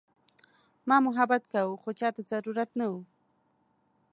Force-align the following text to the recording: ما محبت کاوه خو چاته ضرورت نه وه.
ما 0.87 0.97
محبت 1.07 1.43
کاوه 1.51 1.75
خو 1.81 1.89
چاته 1.99 2.21
ضرورت 2.31 2.69
نه 2.79 2.85
وه. 2.91 2.99